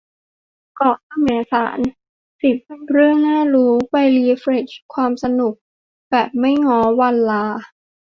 [0.75, 1.79] เกาะแสมสาร
[2.41, 2.57] สิบ
[2.91, 5.53] เรื่องน่ารู้ ไปรีเฟรชความสนุก
[6.09, 7.43] แบบไม่ง้อวันลา